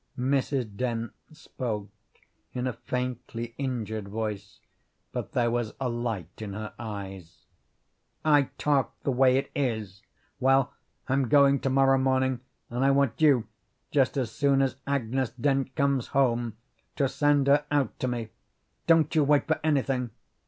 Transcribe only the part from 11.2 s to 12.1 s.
going to morrow